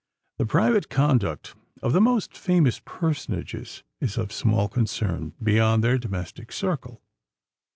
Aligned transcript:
The 0.39 0.47
private 0.47 0.89
conduct 0.89 1.53
of 1.83 1.93
the 1.93 2.01
most 2.01 2.35
famous 2.35 2.81
personages 2.83 3.83
is 3.99 4.17
of 4.17 4.33
small 4.33 4.67
concern 4.67 5.33
beyond 5.43 5.83
their 5.83 5.99
domestic 5.99 6.51
circle. 6.51 7.03